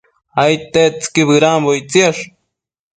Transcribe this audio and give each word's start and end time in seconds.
Aidtetsëqui 0.41 1.23
bëdambo 1.29 1.69
ictsiash 1.79 2.21